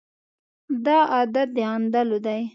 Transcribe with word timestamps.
دا 0.85 0.97
عادت 1.13 1.47
د 1.55 1.57
غندلو 1.69 2.17
دی. 2.25 2.41